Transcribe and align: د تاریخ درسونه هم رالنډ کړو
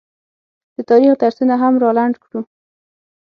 د 0.75 0.77
تاریخ 0.89 1.13
درسونه 1.21 1.53
هم 1.61 1.73
رالنډ 1.83 2.15
کړو 2.23 2.41